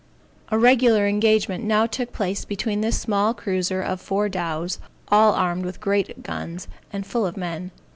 [0.49, 5.63] A regular engagement now took place between this small cruiser and four dows, all armed
[5.63, 7.69] with great guns, and full of men.